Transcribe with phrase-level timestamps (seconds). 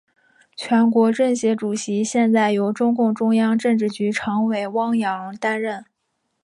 [0.55, 5.85] 全国政协主席现在由中共中央政治局常委汪洋担任。